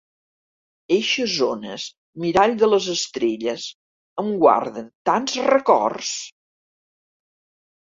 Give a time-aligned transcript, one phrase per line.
[0.95, 1.85] Eixes ones,
[2.23, 3.67] mirall de les estrelles,
[4.25, 6.17] em guarden tants records!